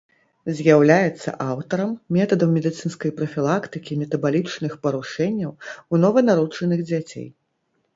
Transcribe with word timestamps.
З'яўляецца 0.59 1.29
аўтарам 1.47 1.91
метадаў 2.17 2.49
медыцынскай 2.55 3.11
прафілактыкі 3.21 4.01
метабалічных 4.03 4.71
парушэнняў 4.85 5.51
ў 5.57 5.95
нованароджаных 6.05 6.79
дзяцей. 6.91 7.35